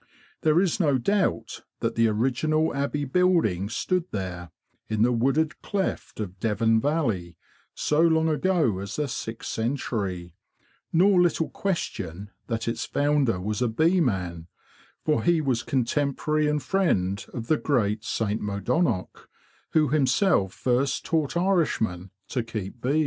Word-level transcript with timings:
There 0.41 0.59
is 0.59 0.79
no 0.79 0.97
doubt 0.97 1.61
that 1.81 1.93
the 1.93 2.07
original 2.07 2.73
abbey 2.73 3.05
building 3.05 3.69
stood 3.69 4.05
there, 4.09 4.49
in 4.89 5.03
the 5.03 5.11
wooded 5.11 5.61
cleft 5.61 6.19
of 6.19 6.39
Devon 6.39 6.79
valley, 6.81 7.37
so 7.75 8.01
long 8.01 8.27
ago 8.27 8.79
as 8.79 8.95
the 8.95 9.07
sixth 9.07 9.51
century, 9.51 10.33
nor 10.91 11.21
little 11.21 11.49
question 11.49 12.31
that 12.47 12.67
its 12.67 12.83
founder 12.83 13.39
was 13.39 13.61
a 13.61 13.67
bee 13.67 14.01
man, 14.01 14.47
for 15.05 15.21
he 15.21 15.39
was 15.39 15.61
contemporary 15.61 16.47
and 16.47 16.63
friend 16.63 17.23
of 17.31 17.45
the 17.45 17.57
great 17.57 18.03
St 18.03 18.41
Modonnoc 18.41 19.27
who 19.73 19.89
himself 19.89 20.51
first 20.51 21.05
taught 21.05 21.37
Irishmen 21.37 22.09
to 22.29 22.41
keep 22.41 22.81
bees. 22.81 22.99